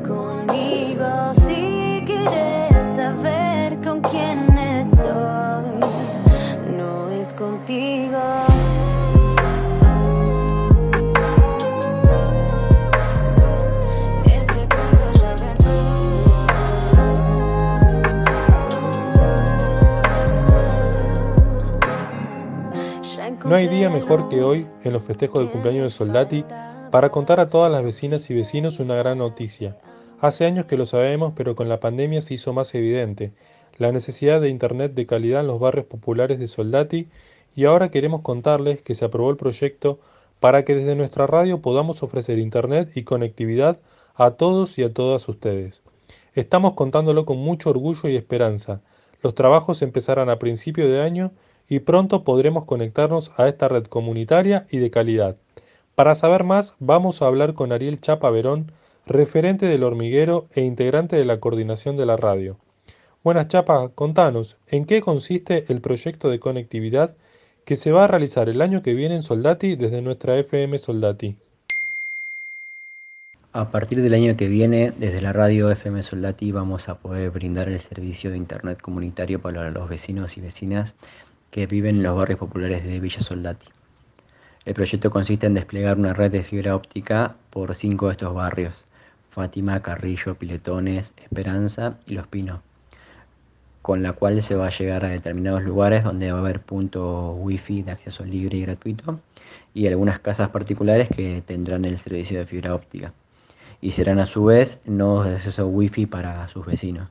No 23.47 23.53
hay 23.53 23.67
día 23.67 23.91
mejor 23.91 24.27
que 24.27 24.41
hoy 24.41 24.65
en 24.83 24.91
los 24.91 25.03
festejos 25.03 25.39
del 25.39 25.51
cumpleaños 25.51 25.83
de 25.83 25.89
Soldati 25.91 26.43
para 26.89 27.09
contar 27.09 27.39
a 27.39 27.47
todas 27.47 27.71
las 27.71 27.83
vecinas 27.83 28.27
y 28.31 28.33
vecinos 28.33 28.79
una 28.79 28.95
gran 28.95 29.19
noticia. 29.19 29.77
Hace 30.19 30.45
años 30.45 30.65
que 30.65 30.77
lo 30.77 30.87
sabemos, 30.87 31.33
pero 31.35 31.55
con 31.55 31.69
la 31.69 31.79
pandemia 31.79 32.21
se 32.21 32.33
hizo 32.33 32.53
más 32.53 32.73
evidente 32.73 33.33
la 33.77 33.91
necesidad 33.91 34.41
de 34.41 34.49
Internet 34.49 34.95
de 34.95 35.05
calidad 35.05 35.41
en 35.41 35.47
los 35.47 35.59
barrios 35.59 35.85
populares 35.85 36.39
de 36.39 36.47
Soldati 36.47 37.07
y 37.55 37.65
ahora 37.65 37.91
queremos 37.91 38.21
contarles 38.21 38.81
que 38.81 38.95
se 38.95 39.05
aprobó 39.05 39.29
el 39.29 39.37
proyecto 39.37 39.99
para 40.39 40.65
que 40.65 40.73
desde 40.73 40.95
nuestra 40.95 41.27
radio 41.27 41.61
podamos 41.61 42.01
ofrecer 42.01 42.39
Internet 42.39 42.93
y 42.95 43.03
conectividad 43.03 43.79
a 44.15 44.31
todos 44.31 44.79
y 44.79 44.83
a 44.83 44.91
todas 44.91 45.29
ustedes. 45.29 45.83
Estamos 46.33 46.73
contándolo 46.73 47.25
con 47.25 47.37
mucho 47.37 47.69
orgullo 47.69 48.09
y 48.09 48.15
esperanza. 48.15 48.81
Los 49.21 49.35
trabajos 49.35 49.83
empezarán 49.83 50.31
a 50.31 50.39
principio 50.39 50.89
de 50.89 51.01
año 51.01 51.31
y 51.69 51.79
pronto 51.79 52.23
podremos 52.23 52.65
conectarnos 52.65 53.31
a 53.37 53.47
esta 53.47 53.67
red 53.67 53.85
comunitaria 53.85 54.67
y 54.69 54.77
de 54.77 54.91
calidad. 54.91 55.35
Para 55.95 56.15
saber 56.15 56.43
más, 56.43 56.75
vamos 56.79 57.21
a 57.21 57.27
hablar 57.27 57.53
con 57.53 57.71
Ariel 57.71 58.01
Chapa 58.01 58.29
Verón, 58.29 58.71
referente 59.05 59.65
del 59.65 59.83
hormiguero 59.83 60.45
e 60.53 60.61
integrante 60.61 61.15
de 61.15 61.25
la 61.25 61.39
coordinación 61.39 61.97
de 61.97 62.05
la 62.05 62.17
radio. 62.17 62.57
Buenas 63.23 63.47
Chapa, 63.47 63.89
contanos, 63.95 64.57
¿en 64.67 64.85
qué 64.85 65.01
consiste 65.01 65.65
el 65.69 65.81
proyecto 65.81 66.29
de 66.29 66.39
conectividad 66.39 67.15
que 67.65 67.75
se 67.75 67.91
va 67.91 68.03
a 68.03 68.07
realizar 68.07 68.47
el 68.47 68.61
año 68.61 68.83
que 68.83 68.93
viene 68.93 69.15
en 69.15 69.23
Soldati 69.23 69.75
desde 69.75 70.01
nuestra 70.01 70.37
FM 70.37 70.77
Soldati. 70.77 71.35
A 73.53 73.71
partir 73.71 74.03
del 74.03 74.13
año 74.13 74.37
que 74.37 74.47
viene, 74.47 74.93
desde 74.97 75.21
la 75.21 75.33
radio 75.33 75.71
FM 75.71 76.03
Soldati 76.03 76.51
vamos 76.51 76.89
a 76.89 76.99
poder 76.99 77.31
brindar 77.31 77.69
el 77.69 77.79
servicio 77.79 78.29
de 78.29 78.37
Internet 78.37 78.81
comunitario 78.81 79.41
para 79.41 79.71
los 79.71 79.89
vecinos 79.89 80.37
y 80.37 80.41
vecinas 80.41 80.93
que 81.55 81.67
viven 81.67 81.95
en 81.95 82.03
los 82.03 82.17
barrios 82.17 82.37
populares 82.37 82.83
de 82.83 82.99
Villa 82.99 83.21
Soldati. 83.21 83.67
El 84.65 84.73
proyecto 84.73 85.09
consiste 85.09 85.47
en 85.47 85.53
desplegar 85.53 85.97
una 85.97 86.11
red 86.11 86.29
de 86.29 86.43
fibra 86.43 86.75
óptica 86.75 87.37
por 87.49 87.73
cinco 87.75 88.07
de 88.07 88.11
estos 88.11 88.33
barrios, 88.33 88.83
Fátima, 89.29 89.81
Carrillo, 89.81 90.35
Piletones, 90.35 91.13
Esperanza 91.15 91.97
y 92.07 92.15
Los 92.15 92.27
Pinos, 92.27 92.59
con 93.81 94.03
la 94.03 94.11
cual 94.11 94.41
se 94.41 94.55
va 94.55 94.67
a 94.67 94.77
llegar 94.77 95.05
a 95.05 95.07
determinados 95.07 95.63
lugares 95.63 96.03
donde 96.03 96.29
va 96.29 96.39
a 96.39 96.41
haber 96.41 96.59
punto 96.59 97.31
wifi 97.35 97.83
de 97.83 97.91
acceso 97.91 98.25
libre 98.25 98.57
y 98.57 98.61
gratuito 98.63 99.21
y 99.73 99.87
algunas 99.87 100.19
casas 100.19 100.49
particulares 100.49 101.07
que 101.07 101.41
tendrán 101.45 101.85
el 101.85 101.97
servicio 101.99 102.37
de 102.37 102.47
fibra 102.47 102.75
óptica 102.75 103.13
y 103.79 103.93
serán 103.93 104.19
a 104.19 104.25
su 104.25 104.43
vez 104.43 104.81
nodos 104.83 105.27
de 105.27 105.35
acceso 105.35 105.67
wifi 105.67 106.05
para 106.05 106.49
sus 106.49 106.65
vecinos. 106.65 107.07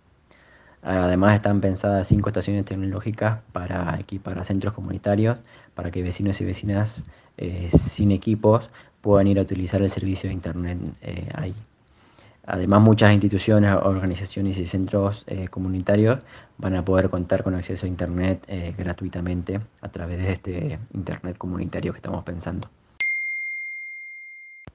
Además 0.84 1.34
están 1.36 1.62
pensadas 1.62 2.06
cinco 2.06 2.28
estaciones 2.28 2.66
tecnológicas 2.66 3.40
para 3.52 3.98
equipar 3.98 4.38
a 4.38 4.44
centros 4.44 4.74
comunitarios 4.74 5.38
para 5.74 5.90
que 5.90 6.02
vecinos 6.02 6.38
y 6.42 6.44
vecinas 6.44 7.04
eh, 7.38 7.70
sin 7.72 8.12
equipos 8.12 8.68
puedan 9.00 9.26
ir 9.26 9.38
a 9.38 9.42
utilizar 9.42 9.80
el 9.80 9.88
servicio 9.88 10.28
de 10.28 10.34
internet 10.34 10.78
eh, 11.00 11.28
ahí. 11.34 11.54
Además 12.46 12.82
muchas 12.82 13.14
instituciones, 13.14 13.74
organizaciones 13.82 14.58
y 14.58 14.66
centros 14.66 15.24
eh, 15.26 15.48
comunitarios 15.48 16.20
van 16.58 16.76
a 16.76 16.84
poder 16.84 17.08
contar 17.08 17.42
con 17.42 17.54
acceso 17.54 17.86
a 17.86 17.88
internet 17.88 18.46
gratuitamente 18.76 19.60
a 19.80 19.88
través 19.88 20.18
de 20.18 20.32
este 20.32 20.78
internet 20.92 21.38
comunitario 21.38 21.92
que 21.92 21.98
estamos 21.98 22.22
pensando. 22.24 22.68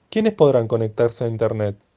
¿Quiénes 0.10 0.34
podrán 0.34 0.68
conectarse 0.68 1.24
a 1.24 1.28
internet? 1.28 1.89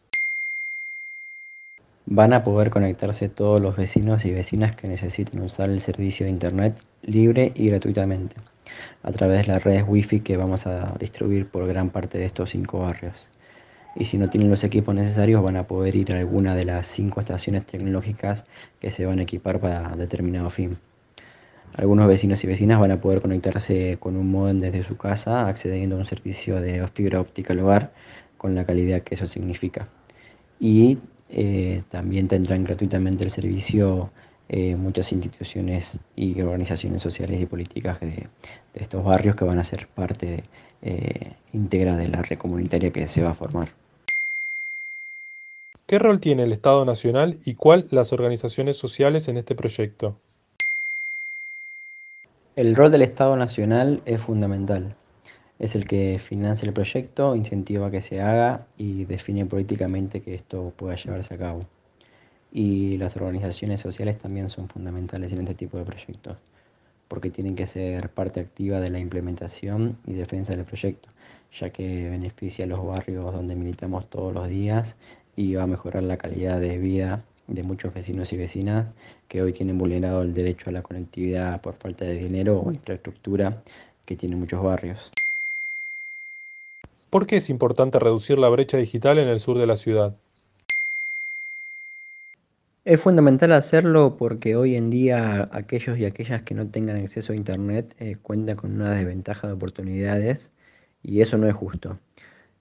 Van 2.07 2.33
a 2.33 2.43
poder 2.43 2.71
conectarse 2.71 3.29
todos 3.29 3.63
los 3.63 3.77
vecinos 3.77 4.25
y 4.25 4.33
vecinas 4.33 4.75
que 4.75 4.89
necesiten 4.89 5.41
usar 5.41 5.71
el 5.71 5.81
servicio 5.81 6.27
de 6.27 6.33
Internet 6.33 6.77
libre 7.03 7.53
y 7.55 7.69
gratuitamente 7.69 8.35
a 9.05 9.13
través 9.13 9.47
de 9.47 9.53
las 9.53 9.63
redes 9.63 9.85
Wi-Fi 9.87 10.21
que 10.21 10.37
vamos 10.37 10.67
a 10.67 10.95
distribuir 10.99 11.47
por 11.47 11.67
gran 11.67 11.91
parte 11.91 12.19
de 12.19 12.25
estos 12.25 12.51
cinco 12.51 12.81
barrios. 12.81 13.29
Y 13.95 14.07
si 14.07 14.19
no 14.19 14.29
tienen 14.29 14.51
los 14.51 14.65
equipos 14.65 14.95
necesarios 14.95 15.43
van 15.45 15.57
a 15.57 15.69
poder 15.69 15.95
ir 15.95 16.13
a 16.13 16.19
alguna 16.19 16.57
de 16.57 16.65
las 16.65 16.89
cinco 16.89 17.21
estaciones 17.21 17.67
tecnológicas 17.67 18.47
que 18.81 18.91
se 18.91 19.07
van 19.07 19.21
a 19.21 19.23
equipar 19.23 19.61
para 19.61 19.95
determinado 19.95 20.51
fin. 20.51 20.79
Algunos 21.75 22.09
vecinos 22.09 22.43
y 22.43 22.49
vecinas 22.49 22.81
van 22.81 22.91
a 22.91 23.01
poder 23.01 23.21
conectarse 23.21 23.97
con 24.01 24.17
un 24.17 24.29
modem 24.31 24.59
desde 24.59 24.83
su 24.83 24.97
casa 24.97 25.47
accediendo 25.47 25.97
a 25.97 26.01
un 26.01 26.07
servicio 26.07 26.61
de 26.61 26.87
fibra 26.89 27.21
óptica 27.21 27.53
al 27.53 27.61
hogar 27.61 27.93
con 28.39 28.55
la 28.57 28.65
calidad 28.65 29.03
que 29.03 29.15
eso 29.15 29.27
significa. 29.27 29.89
Y 30.59 30.99
eh, 31.35 31.83
también 31.89 32.29
tendrán 32.29 32.63
gratuitamente 32.63 33.25
el 33.25 33.31
servicio 33.31 34.11
eh, 34.51 34.77
muchas 34.77 35.13
instituciones 35.13 35.99
y 36.15 36.39
organizaciones 36.43 37.01
sociales 37.01 37.41
y 37.41 37.47
políticas 37.47 37.99
de, 38.01 38.29
estos 38.75 39.03
barrios 39.03 39.35
que 39.35 39.47
van 39.47 39.59
a 39.59 39.65
ser 39.65 39.87
parte 39.87 40.45
eh, 40.83 41.33
íntegra 41.55 41.97
de 41.97 42.09
la 42.09 42.21
red 42.21 42.37
comunitaria 42.37 42.91
que 42.91 43.07
se 43.07 43.23
va 43.23 43.31
a 43.31 43.35
formar. 43.35 43.73
¿Qué 45.87 45.99
rol 45.99 46.21
tiene 46.21 46.43
el 46.43 46.53
Estado 46.53 46.85
Nacional 46.85 47.39
y 47.47 47.55
cuál 47.55 47.87
las 47.91 48.13
organizaciones 48.13 48.77
sociales 48.77 49.27
en 49.29 49.39
este 49.39 49.55
proyecto? 49.55 50.17
El 52.57 52.77
rol 52.77 52.91
del 52.91 53.03
Estado 53.03 53.37
Nacional 53.37 54.03
es 54.05 54.21
fundamental 54.21 54.97
es 55.63 55.77
el 55.77 55.87
que 55.87 56.19
financia 56.19 56.67
el 56.67 56.75
proyecto, 56.75 57.37
incentiva 57.37 57.89
que 57.89 58.03
se 58.03 58.21
haga 58.21 58.67
y 58.77 59.05
define 59.05 59.47
políticamente 59.47 60.21
que 60.21 60.35
esto 60.35 60.73
pueda 60.77 60.97
llevarse 60.97 61.35
a 61.35 61.39
cabo. 61.39 61.65
Y 62.51 62.97
las 62.99 63.17
organizaciones 63.17 63.79
sociales 63.81 64.19
también 64.19 64.51
son 64.51 64.69
fundamentales 64.69 65.33
en 65.33 65.43
este 65.43 65.55
tipo 65.55 65.79
de 65.79 65.85
proyectos, 65.85 66.37
porque 67.07 67.31
tienen 67.31 67.55
que 67.55 67.69
ser 67.69 68.09
parte 68.09 68.41
activa 68.41 68.81
de 68.81 68.91
la 68.91 68.99
implementación 68.99 69.97
y 70.05 70.15
defensa 70.15 70.53
del 70.57 70.65
proyecto, 70.65 71.09
ya 71.57 71.71
que 71.71 72.11
beneficia 72.11 72.65
a 72.65 72.69
los 72.69 72.85
barrios 72.85 73.33
donde 73.33 73.55
militamos 73.55 74.11
todos 74.11 74.35
los 74.35 74.49
días 74.49 74.97
y 75.37 75.55
va 75.55 75.63
a 75.63 75.69
mejorar 75.69 76.03
la 76.03 76.17
calidad 76.17 76.59
de 76.59 76.77
vida 76.79 77.23
de 77.47 77.63
muchos 77.63 77.95
vecinos 77.95 78.33
y 78.33 78.37
vecinas 78.37 78.87
que 79.29 79.43
hoy 79.43 79.53
tienen 79.53 79.79
vulnerado 79.79 80.23
el 80.23 80.35
derecho 80.35 80.71
a 80.71 80.73
la 80.73 80.83
conectividad 80.83 81.61
por 81.61 81.75
falta 81.75 82.05
de 82.05 82.17
dinero 82.17 82.61
o 82.61 82.73
infraestructura 82.73 83.63
que 84.05 84.17
tienen 84.17 84.41
muchos 84.41 84.61
barrios. 84.61 85.13
¿Por 87.13 87.27
qué 87.27 87.37
es 87.37 87.51
importante 87.51 87.99
reducir 87.99 88.39
la 88.39 88.49
brecha 88.49 88.79
digital 88.79 89.19
en 89.19 89.29
el 89.29 89.39
sur 89.39 89.59
de 89.59 89.67
la 89.67 89.77
ciudad? 89.77 90.17
Es 92.87 93.03
fundamental 93.03 93.53
hacerlo 93.53 94.17
porque 94.17 94.57
hoy 94.57 94.77
en 94.77 94.89
día 94.89 95.51
aquellos 95.53 95.99
y 95.99 96.07
aquellas 96.07 96.41
que 96.41 96.55
no 96.55 96.71
tengan 96.71 96.97
acceso 96.97 97.35
a 97.35 97.37
Internet 97.37 97.95
eh, 97.99 98.17
cuentan 98.23 98.57
con 98.57 98.73
una 98.73 98.93
desventaja 98.95 99.47
de 99.47 99.53
oportunidades 99.53 100.53
y 101.03 101.21
eso 101.21 101.37
no 101.37 101.47
es 101.47 101.55
justo. 101.55 101.99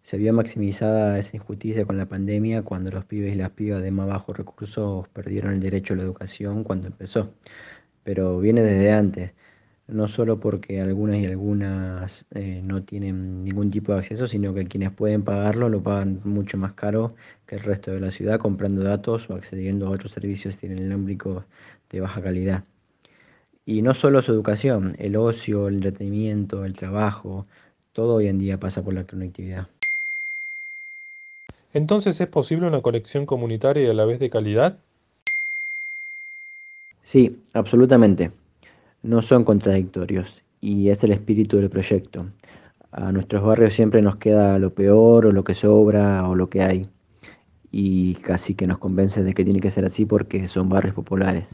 Se 0.03 0.17
vio 0.17 0.33
maximizada 0.33 1.17
esa 1.17 1.37
injusticia 1.37 1.85
con 1.85 1.97
la 1.97 2.07
pandemia 2.07 2.63
cuando 2.63 2.91
los 2.91 3.05
pibes 3.05 3.31
y 3.33 3.37
las 3.37 3.51
pibas 3.51 3.81
de 3.81 3.91
más 3.91 4.07
bajos 4.09 4.35
recursos 4.37 5.07
perdieron 5.13 5.53
el 5.53 5.61
derecho 5.61 5.93
a 5.93 5.97
la 5.97 6.03
educación 6.03 6.65
cuando 6.65 6.87
empezó. 6.87 7.31
Pero 8.03 8.37
viene 8.39 8.63
desde 8.63 8.91
antes 8.91 9.31
no 9.91 10.08
solo 10.08 10.39
porque 10.39 10.82
algunas 10.82 11.17
y 11.17 11.25
algunas 11.25 12.25
eh, 12.32 12.62
no 12.63 12.84
tienen 12.84 13.43
ningún 13.43 13.69
tipo 13.71 13.93
de 13.93 13.99
acceso, 13.99 14.25
sino 14.27 14.54
que 14.54 14.65
quienes 14.65 14.91
pueden 14.91 15.23
pagarlo 15.23 15.69
lo 15.69 15.84
pagan 15.84 16.21
mucho 16.23 16.58
más 16.58 16.73
caro 16.73 17.13
que 17.45 17.56
el 17.56 17.62
resto 17.62 17.91
de 17.91 17.99
la 17.99 18.12
ciudad 18.12 18.39
comprando 18.39 18.84
datos 18.84 19.30
o 19.30 19.36
accediendo 19.36 19.88
a 19.88 19.91
otros 19.91 20.13
servicios 20.13 20.62
inalámbricos 20.63 21.43
de 21.89 22.01
baja 22.01 22.21
calidad. 22.21 22.63
Y 23.65 23.82
no 23.82 23.93
solo 23.93 24.21
su 24.21 24.32
educación, 24.32 24.95
el 24.97 25.15
ocio, 25.15 25.67
el 25.67 25.75
entretenimiento, 25.75 26.65
el 26.65 26.73
trabajo, 26.73 27.45
todo 27.93 28.15
hoy 28.15 28.27
en 28.27 28.39
día 28.39 28.60
pasa 28.60 28.84
por 28.84 28.93
la 28.93 29.06
conectividad. 29.06 29.67
Entonces, 31.73 32.19
¿es 32.19 32.27
posible 32.27 32.67
una 32.67 32.82
conexión 32.82 33.25
comunitaria 33.25 33.84
y 33.84 33.89
a 33.89 33.93
la 33.93 34.06
vez 34.06 34.19
de 34.19 34.30
calidad? 34.30 34.80
Sí, 37.04 37.43
absolutamente 37.54 38.40
no 39.03 39.21
son 39.21 39.43
contradictorios 39.43 40.27
y 40.59 40.89
es 40.89 41.03
el 41.03 41.11
espíritu 41.11 41.57
del 41.57 41.69
proyecto. 41.69 42.27
A 42.91 43.11
nuestros 43.11 43.43
barrios 43.43 43.73
siempre 43.73 44.01
nos 44.01 44.17
queda 44.17 44.59
lo 44.59 44.73
peor 44.73 45.25
o 45.25 45.31
lo 45.31 45.43
que 45.43 45.55
sobra 45.55 46.27
o 46.27 46.35
lo 46.35 46.49
que 46.49 46.61
hay 46.61 46.89
y 47.71 48.15
casi 48.15 48.53
que 48.53 48.67
nos 48.67 48.77
convence 48.79 49.23
de 49.23 49.33
que 49.33 49.45
tiene 49.45 49.61
que 49.61 49.71
ser 49.71 49.85
así 49.85 50.05
porque 50.05 50.47
son 50.47 50.69
barrios 50.69 50.93
populares, 50.93 51.45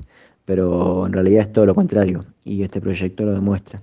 pero 0.45 1.05
en 1.05 1.13
realidad 1.13 1.43
es 1.43 1.53
todo 1.53 1.65
lo 1.65 1.75
contrario 1.75 2.25
y 2.43 2.63
este 2.63 2.81
proyecto 2.81 3.23
lo 3.23 3.33
demuestra. 3.33 3.81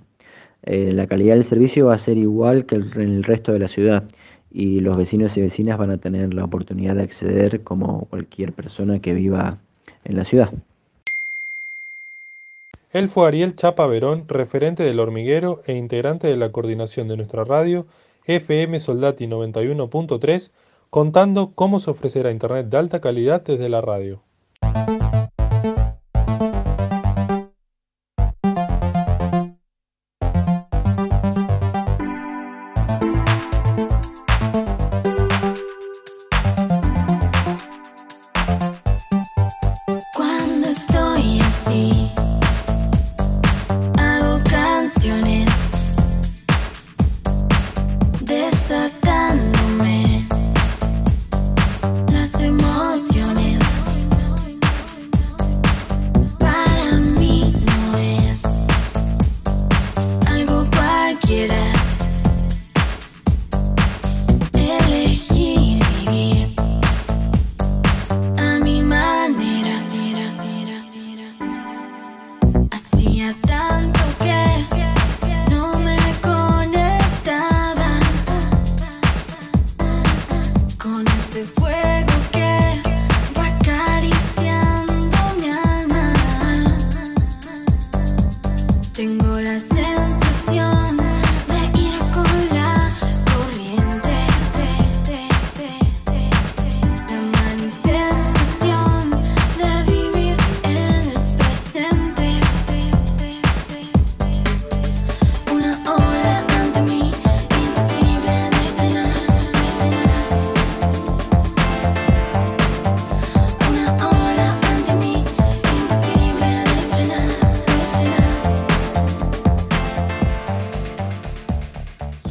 Eh, 0.65 0.93
la 0.93 1.07
calidad 1.07 1.35
del 1.35 1.45
servicio 1.45 1.87
va 1.87 1.95
a 1.95 1.99
ser 1.99 2.17
igual 2.17 2.67
que 2.67 2.77
en 2.77 3.01
el 3.01 3.23
resto 3.23 3.53
de 3.53 3.61
la 3.61 3.69
ciudad 3.69 4.05
y 4.51 4.81
los 4.81 4.97
vecinos 4.97 5.37
y 5.37 5.43
vecinas 5.43 5.79
van 5.79 5.91
a 5.91 5.99
tener 5.99 6.35
la 6.35 6.45
oportunidad 6.45 6.97
de 6.97 7.03
acceder 7.03 7.63
como 7.63 8.07
cualquier 8.07 8.53
persona 8.53 9.01
que 9.01 9.15
viva 9.15 9.59
en 10.05 10.17
la 10.17 10.25
ciudad. 10.25 10.53
Él 12.95 13.09
fue 13.09 13.27
Ariel 13.27 13.57
Chapa 13.57 13.89
Verón, 13.89 14.29
referente 14.29 14.85
del 14.85 15.01
hormiguero 15.01 15.61
e 15.67 15.73
integrante 15.73 16.29
de 16.29 16.37
la 16.37 16.53
coordinación 16.53 17.09
de 17.09 17.17
nuestra 17.17 17.43
radio 17.43 17.89
FM 18.27 18.79
Soldati 18.79 19.27
91.3, 19.27 20.53
contando 20.91 21.55
cómo 21.57 21.81
se 21.81 21.91
ofrecerá 21.91 22.31
Internet 22.31 22.69
de 22.69 22.77
alta 22.77 23.01
calidad 23.01 23.43
desde 23.43 23.69
la 23.69 23.81
radio. 23.81 24.23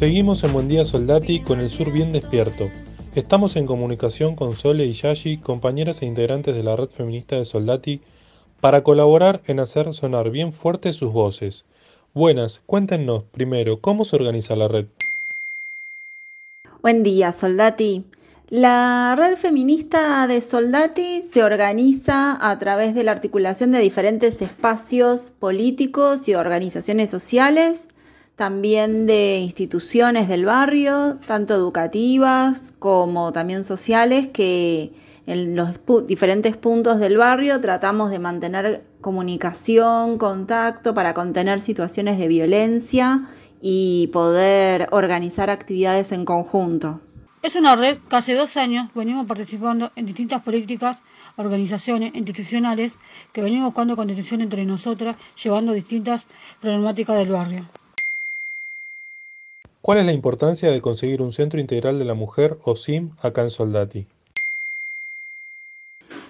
Seguimos 0.04 0.44
en 0.44 0.52
Buen 0.52 0.68
Día 0.68 0.84
Soldati 0.84 1.40
con 1.40 1.62
el 1.62 1.72
sur 1.72 1.90
bien 1.90 2.12
despierto. 2.12 2.70
Estamos 3.16 3.56
en 3.56 3.66
comunicación 3.66 4.36
con 4.36 4.54
Sole 4.54 4.86
y 4.86 4.92
Yashi, 4.92 5.38
compañeras 5.38 6.02
e 6.02 6.06
integrantes 6.06 6.54
de 6.54 6.62
la 6.62 6.76
red 6.76 6.90
feminista 6.90 7.38
de 7.38 7.46
Soldati, 7.46 8.02
para 8.60 8.84
colaborar 8.84 9.42
en 9.48 9.62
hacer 9.62 9.94
sonar 9.94 10.30
bien 10.30 10.52
fuerte 10.52 10.92
sus 10.92 11.14
voces. 11.14 11.64
Buenas, 12.14 12.62
cuéntenos 12.66 13.24
primero, 13.32 13.80
¿cómo 13.80 14.04
se 14.04 14.18
organiza 14.18 14.58
la 14.58 14.68
red? 14.68 14.88
Buen 16.82 17.04
día, 17.04 17.32
Soldati. 17.32 18.04
La 18.50 19.16
red 19.18 19.38
feminista 19.38 20.28
de 20.28 20.42
Soldati 20.42 21.24
se 21.24 21.44
organiza 21.44 22.38
a 22.42 22.60
través 22.60 22.94
de 22.94 23.06
la 23.06 23.14
articulación 23.14 23.72
de 23.72 23.80
diferentes 23.80 24.42
espacios 24.42 25.32
políticos 25.32 26.28
y 26.28 26.36
organizaciones 26.36 27.10
sociales 27.10 27.88
también 28.36 29.06
de 29.06 29.38
instituciones 29.38 30.28
del 30.28 30.46
barrio, 30.46 31.20
tanto 31.26 31.54
educativas 31.54 32.74
como 32.80 33.32
también 33.32 33.64
sociales, 33.64 34.28
que 34.28 34.94
en 35.26 35.56
los 35.56 35.80
diferentes 36.08 36.58
puntos 36.58 37.00
del 37.00 37.18
barrio 37.18 37.62
tratamos 37.62 38.10
de 38.10 38.20
mantener 38.20 38.84
comunicación, 39.02 40.18
contacto 40.18 40.94
para 40.94 41.14
contener 41.14 41.60
situaciones 41.60 42.18
de 42.18 42.28
violencia 42.28 43.28
y 43.62 44.08
poder 44.08 44.88
organizar 44.92 45.50
actividades 45.50 46.12
en 46.12 46.26
conjunto. 46.26 47.02
Es 47.44 47.56
una 47.56 47.76
red 47.76 47.98
que 48.10 48.16
hace 48.16 48.36
dos 48.36 48.58
años 48.58 48.90
venimos 48.96 49.28
participando 49.28 49.92
en 49.96 50.06
distintas 50.06 50.42
políticas, 50.42 51.04
organizaciones 51.36 52.16
institucionales 52.16 52.98
que 53.32 53.42
venimos 53.42 53.68
buscando 53.68 53.96
contención 53.96 54.42
entre 54.42 54.66
nosotras, 54.66 55.18
llevando 55.42 55.74
distintas 55.74 56.26
problemáticas 56.62 57.18
del 57.18 57.30
barrio. 57.30 57.68
¿Cuál 59.84 59.98
es 59.98 60.06
la 60.06 60.14
importancia 60.14 60.72
de 60.72 60.80
conseguir 60.80 61.22
un 61.22 61.34
Centro 61.34 61.60
Integral 61.60 62.00
de 62.00 62.06
la 62.06 62.14
Mujer 62.14 62.58
o 62.64 62.78
SIM 62.78 63.10
acá 63.22 63.42
en 63.42 63.50
Soldati? 63.50 64.06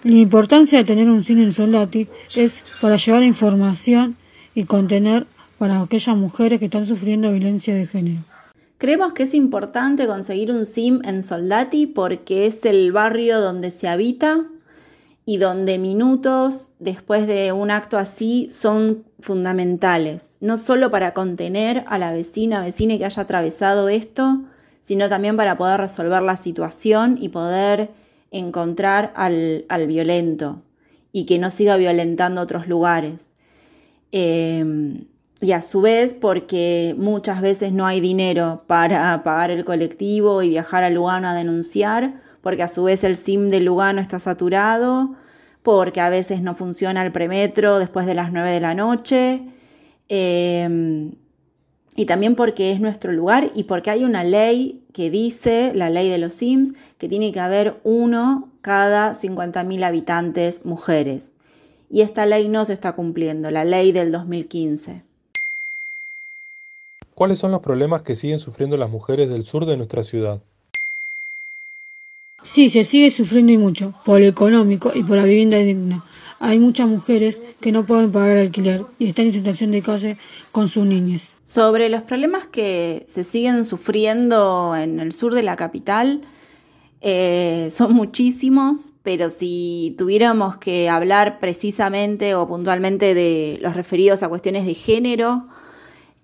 La 0.03 0.15
importancia 0.15 0.79
de 0.79 0.83
tener 0.83 1.07
un 1.07 1.23
SIM 1.23 1.39
en 1.39 1.51
Soldati 1.51 2.07
es 2.35 2.63
para 2.81 2.95
llevar 2.95 3.21
información 3.21 4.17
y 4.55 4.63
contener 4.63 5.27
para 5.59 5.81
aquellas 5.81 6.17
mujeres 6.17 6.57
que 6.57 6.65
están 6.65 6.87
sufriendo 6.87 7.31
violencia 7.31 7.75
de 7.75 7.85
género. 7.85 8.21
Creemos 8.79 9.13
que 9.13 9.21
es 9.21 9.35
importante 9.35 10.07
conseguir 10.07 10.49
un 10.49 10.65
SIM 10.65 11.01
en 11.03 11.21
Soldati 11.21 11.85
porque 11.85 12.47
es 12.47 12.65
el 12.65 12.91
barrio 12.91 13.39
donde 13.39 13.69
se 13.69 13.87
habita 13.87 14.47
y 15.25 15.37
donde 15.37 15.77
minutos 15.77 16.71
después 16.79 17.27
de 17.27 17.51
un 17.51 17.69
acto 17.69 17.99
así 17.99 18.47
son 18.49 19.03
fundamentales, 19.23 20.35
no 20.41 20.57
solo 20.57 20.91
para 20.91 21.13
contener 21.13 21.85
a 21.87 21.97
la 21.97 22.11
vecina, 22.11 22.61
vecina 22.61 22.97
que 22.97 23.05
haya 23.05 23.21
atravesado 23.23 23.87
esto, 23.87 24.41
sino 24.83 25.07
también 25.07 25.37
para 25.37 25.57
poder 25.57 25.79
resolver 25.79 26.21
la 26.21 26.35
situación 26.35 27.17
y 27.19 27.29
poder 27.29 27.89
encontrar 28.31 29.13
al, 29.15 29.65
violento 29.87 30.61
y 31.13 31.25
que 31.25 31.39
no 31.39 31.49
siga 31.51 31.77
violentando 31.77 32.41
otros 32.41 32.67
lugares. 32.67 33.33
Em, 34.11 35.05
y 35.39 35.53
a 35.53 35.61
su 35.61 35.81
vez 35.81 36.13
porque 36.13 36.93
muchas 36.97 37.41
veces 37.41 37.71
no 37.71 37.85
hay 37.85 38.01
dinero 38.01 38.63
para 38.67 39.23
pagar 39.23 39.51
el 39.51 39.63
colectivo 39.63 40.41
y 40.41 40.49
viajar 40.49 40.83
a 40.83 40.89
Lugano 40.89 41.29
a 41.29 41.33
denunciar, 41.33 42.21
porque 42.41 42.63
a 42.63 42.67
su 42.67 42.83
vez 42.83 43.05
el 43.05 43.15
SIM 43.15 43.49
de 43.49 43.61
Lugano 43.61 44.01
está 44.01 44.19
saturado, 44.19 45.15
porque 45.63 46.01
a 46.01 46.09
veces 46.09 46.41
no 46.41 46.55
funciona 46.55 47.03
el 47.03 47.11
premetro 47.11 47.79
después 47.79 48.05
de 48.05 48.13
las 48.13 48.31
9 48.31 48.51
de 48.51 48.59
la 48.59 48.75
noche, 48.75 49.41
em, 50.09 51.13
y 51.95 52.05
también 52.05 52.35
porque 52.35 52.71
es 52.71 52.79
nuestro 52.79 53.11
lugar 53.11 53.51
y 53.55 53.63
porque 53.63 53.89
hay 53.89 54.03
una 54.03 54.23
ley 54.23 54.83
que 54.93 55.09
dice, 55.09 55.71
la 55.73 55.89
ley 55.89 56.09
de 56.09 56.17
los 56.17 56.33
SIMs, 56.33 56.73
que 56.97 57.07
tiene 57.07 57.31
que 57.31 57.39
haber 57.39 57.79
uno 57.83 58.51
cada 58.61 59.13
50.000 59.13 59.83
habitantes 59.83 60.65
mujeres. 60.65 61.33
Y 61.89 62.01
esta 62.01 62.25
ley 62.25 62.47
no 62.47 62.65
se 62.65 62.73
está 62.73 62.93
cumpliendo, 62.93 63.51
la 63.51 63.63
ley 63.63 63.91
del 63.91 64.11
2015. 64.11 65.03
¿Cuáles 67.13 67.37
son 67.37 67.51
los 67.51 67.61
problemas 67.61 68.01
que 68.01 68.15
siguen 68.15 68.39
sufriendo 68.39 68.75
las 68.75 68.89
mujeres 68.89 69.29
del 69.29 69.43
sur 69.43 69.65
de 69.67 69.77
nuestra 69.77 70.03
ciudad? 70.03 70.41
Sí, 72.43 72.69
se 72.69 72.83
sigue 72.83 73.09
sufriendo 73.09 73.53
y 73.53 73.57
mucho, 73.57 73.93
por 74.03 74.19
lo 74.19 74.27
económico 74.27 74.91
y 74.93 75.03
por 75.03 75.17
la 75.17 75.23
vivienda 75.23 75.57
digna. 75.57 76.03
Hay 76.39 76.59
muchas 76.59 76.89
mujeres 76.89 77.41
que 77.61 77.71
no 77.71 77.85
pueden 77.85 78.11
pagar 78.11 78.37
alquiler 78.37 78.83
y 78.99 79.07
están 79.07 79.27
en 79.27 79.33
situación 79.33 79.71
de 79.71 79.81
calle 79.81 80.17
con 80.51 80.67
sus 80.67 80.85
niñas. 80.85 81.29
Sobre 81.41 81.87
los 81.87 82.01
problemas 82.01 82.45
que 82.45 83.05
se 83.07 83.23
siguen 83.23 83.63
sufriendo 83.63 84.75
en 84.75 84.99
el 84.99 85.13
sur 85.13 85.33
de 85.33 85.43
la 85.43 85.55
capital, 85.55 86.21
eh, 86.99 87.69
son 87.71 87.93
muchísimos, 87.93 88.91
pero 89.03 89.29
si 89.29 89.95
tuviéramos 89.97 90.57
que 90.57 90.89
hablar 90.89 91.39
precisamente 91.39 92.35
o 92.35 92.45
puntualmente 92.45 93.13
de 93.13 93.57
los 93.61 93.73
referidos 93.73 94.21
a 94.21 94.27
cuestiones 94.27 94.65
de 94.65 94.73
género, 94.73 95.47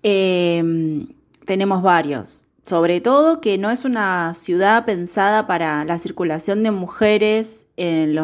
eh, 0.02 1.06
tenemos 1.46 1.82
varios 1.82 2.44
sobre 2.70 3.00
todo 3.00 3.40
que 3.40 3.58
no 3.58 3.68
es 3.72 3.84
una 3.84 4.32
ciudad 4.34 4.84
pensada 4.84 5.48
para 5.48 5.84
la 5.84 5.98
circulación 5.98 6.62
de 6.62 6.70
mujeres 6.70 7.66
en, 7.76 8.16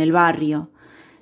el 0.00 0.10
barrio, 0.10 0.68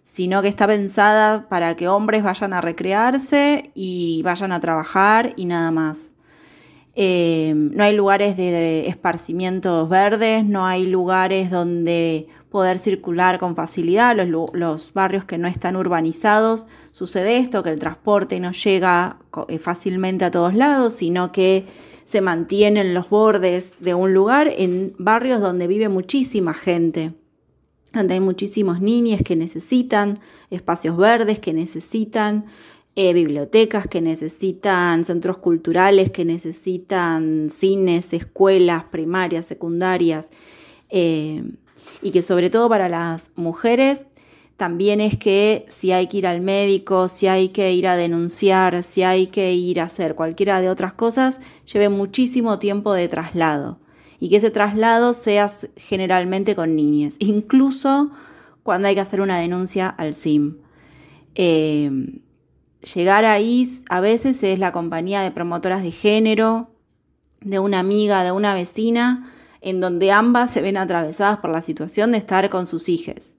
sino 0.02 0.40
que 0.40 0.48
está 0.48 0.66
pensada 0.66 1.50
para 1.50 1.76
que 1.76 1.86
hombres 1.86 2.22
vayan 2.22 2.54
a 2.54 2.62
recrearse 2.62 3.70
y 3.74 4.22
vayan 4.24 4.52
a 4.52 4.60
trabajar 4.60 5.34
y 5.36 5.44
nada 5.44 5.70
más. 5.70 6.12
Eh, 6.94 7.52
no 7.54 7.84
hay 7.84 7.94
lugares 7.94 8.38
de 8.38 8.88
esparcimientos 8.88 9.90
verdes, 9.90 10.42
no 10.42 10.64
hay 10.64 10.86
lugares 10.86 11.50
donde 11.50 12.26
poder 12.48 12.78
circular 12.78 13.38
con 13.38 13.54
facilidad, 13.54 14.16
los, 14.16 14.46
los, 14.54 14.94
barrios 14.94 15.26
que 15.26 15.36
no 15.36 15.46
están 15.46 15.76
urbanizados, 15.76 16.66
sucede 16.90 17.36
esto, 17.36 17.62
que 17.62 17.70
el 17.70 17.78
transporte 17.78 18.40
no 18.40 18.52
llega 18.52 19.18
eh, 19.48 19.58
fácilmente 19.58 20.24
a 20.24 20.30
todos 20.30 20.54
lados, 20.54 20.94
sino 20.94 21.32
que 21.32 21.66
se 22.12 22.20
mantienen 22.20 22.92
los 22.92 23.08
bordes 23.08 23.72
de 23.80 23.94
un 23.94 24.12
lugar 24.12 24.52
en 24.54 24.94
barrios 24.98 25.40
donde 25.40 25.66
vive 25.66 25.88
muchísima 25.88 26.52
gente, 26.52 27.14
donde 27.94 28.12
hay 28.12 28.20
muchísimos 28.20 28.82
niños 28.82 29.22
que 29.24 29.34
necesitan 29.34 30.18
espacios 30.50 30.98
verdes, 30.98 31.38
que 31.38 31.54
necesitan 31.54 32.44
eh, 32.96 33.14
bibliotecas, 33.14 33.86
que 33.86 34.02
necesitan 34.02 35.06
centros 35.06 35.38
culturales, 35.38 36.10
que 36.10 36.26
necesitan 36.26 37.48
cines, 37.48 38.12
escuelas 38.12 38.84
primarias, 38.84 39.46
secundarias, 39.46 40.28
eh, 40.90 41.42
y 42.02 42.10
que 42.10 42.20
sobre 42.20 42.50
todo 42.50 42.68
para 42.68 42.90
las 42.90 43.30
mujeres 43.36 44.04
también 44.62 45.00
es 45.00 45.16
que 45.16 45.66
si 45.68 45.90
hay 45.90 46.06
que 46.06 46.18
ir 46.18 46.26
al 46.28 46.40
médico, 46.40 47.08
si 47.08 47.26
hay 47.26 47.48
que 47.48 47.72
ir 47.72 47.88
a 47.88 47.96
denunciar, 47.96 48.84
si 48.84 49.02
hay 49.02 49.26
que 49.26 49.52
ir 49.54 49.80
a 49.80 49.86
hacer 49.86 50.14
cualquiera 50.14 50.60
de 50.60 50.70
otras 50.70 50.92
cosas, 50.92 51.40
lleve 51.66 51.88
muchísimo 51.88 52.60
tiempo 52.60 52.92
de 52.92 53.08
traslado. 53.08 53.80
Y 54.20 54.28
que 54.28 54.36
ese 54.36 54.52
traslado 54.52 55.14
sea 55.14 55.50
generalmente 55.76 56.54
con 56.54 56.76
niñas, 56.76 57.16
incluso 57.18 58.12
cuando 58.62 58.86
hay 58.86 58.94
que 58.94 59.00
hacer 59.00 59.20
una 59.20 59.36
denuncia 59.36 59.88
al 59.88 60.14
SIM. 60.14 60.58
Em, 61.34 62.20
llegar 62.94 63.24
ahí 63.24 63.68
a 63.88 63.98
veces 63.98 64.44
es 64.44 64.60
la 64.60 64.70
compañía 64.70 65.22
de 65.22 65.32
promotoras 65.32 65.82
de 65.82 65.90
género, 65.90 66.70
de 67.40 67.58
una 67.58 67.80
amiga, 67.80 68.22
de 68.22 68.30
una 68.30 68.54
vecina, 68.54 69.28
en 69.60 69.80
donde 69.80 70.12
ambas 70.12 70.52
se 70.52 70.60
ven 70.60 70.76
atravesadas 70.76 71.38
por 71.38 71.50
la 71.50 71.62
situación 71.62 72.12
de 72.12 72.18
estar 72.18 72.48
con 72.48 72.68
sus 72.68 72.88
hijas. 72.88 73.34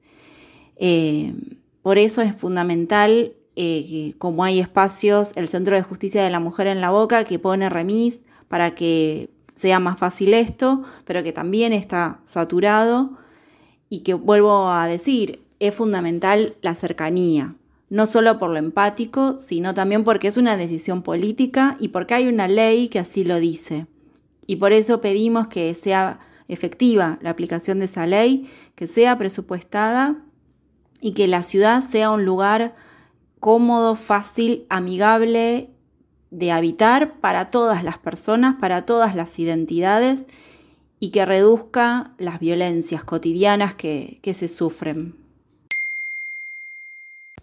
Eh, 0.78 1.34
por 1.82 1.98
eso 1.98 2.22
es 2.22 2.36
fundamental, 2.36 3.34
eh, 3.56 4.14
como 4.18 4.44
hay 4.44 4.60
espacios, 4.60 5.34
el 5.36 5.50
Centro 5.50 5.76
de 5.76 5.82
Justicia 5.82 6.24
de 6.24 6.30
la 6.30 6.40
Mujer 6.40 6.68
en 6.68 6.82
la 6.82 6.90
Boca 6.90 7.24
que 7.26 7.40
pone 7.40 7.70
remis 7.70 8.22
para 8.48 8.74
que 8.74 9.30
sea 9.54 9.80
más 9.80 10.00
fácil 10.00 10.34
esto, 10.34 10.84
pero 11.06 11.24
que 11.24 11.34
también 11.34 11.74
está 11.74 12.20
saturado 12.24 13.18
y 13.90 14.00
que 14.00 14.14
vuelvo 14.14 14.70
a 14.70 14.88
decir, 14.88 15.44
es 15.60 15.76
fundamental 15.76 16.56
la 16.62 16.74
cercanía, 16.76 17.56
no 17.90 18.08
solo 18.08 18.38
por 18.38 18.50
lo 18.50 18.58
empático, 18.58 19.38
sino 19.38 19.74
también 19.74 20.04
porque 20.04 20.28
es 20.28 20.38
una 20.38 20.58
decisión 20.58 21.04
política 21.04 21.78
y 21.80 21.90
porque 21.90 22.16
hay 22.16 22.28
una 22.28 22.48
ley 22.48 22.88
que 22.88 23.00
así 23.00 23.24
lo 23.24 23.40
dice. 23.40 23.88
Y 24.48 24.56
por 24.58 24.74
eso 24.74 25.00
pedimos 25.00 25.48
que 25.48 25.74
sea 25.74 26.20
efectiva 26.48 27.20
la 27.22 27.30
aplicación 27.30 27.80
de 27.80 27.86
esa 27.86 28.08
ley, 28.08 28.50
que 28.76 28.88
sea 28.88 29.18
presupuestada 29.18 30.24
y 31.04 31.12
que 31.12 31.28
la 31.28 31.44
ciudad 31.44 31.84
sea 31.84 32.12
un 32.12 32.24
lugar 32.24 32.76
cómodo, 33.42 33.96
fácil, 33.96 34.66
amigable 34.70 35.70
de 36.32 36.52
habitar 36.52 37.20
para 37.20 37.52
todas 37.52 37.84
las 37.84 37.98
personas, 37.98 38.56
para 38.56 38.86
todas 38.86 39.14
las 39.14 39.38
identidades 39.38 40.26
y 41.02 41.10
que 41.10 41.26
reduzca 41.26 42.14
las 42.18 42.40
violencias 42.40 43.04
cotidianas 43.04 43.76
que, 43.76 44.22
se 44.24 44.48
sufren. 44.48 45.18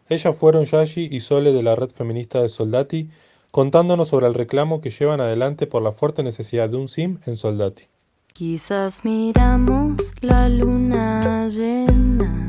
Ellas 0.08 0.38
fueron 0.38 0.64
Yashi 0.64 1.08
y 1.10 1.20
Sole 1.20 1.52
de 1.52 1.62
la 1.62 1.76
red 1.76 1.90
feminista 1.90 2.40
de 2.40 2.48
Soldati 2.48 3.10
contándonos 3.50 4.08
sobre 4.08 4.26
el 4.26 4.32
reclamo 4.32 4.80
que 4.80 4.88
llevan 4.88 5.20
adelante 5.20 5.66
por 5.66 5.82
la 5.82 5.92
fuerte 5.92 6.22
necesidad 6.22 6.70
de 6.70 6.78
un 6.78 6.88
SIM 6.88 7.18
en 7.26 7.36
Soldati. 7.36 7.82
Quizás 8.32 9.04
miramos 9.04 10.14
la 10.22 10.48
luna 10.48 11.46
llena 11.48 12.48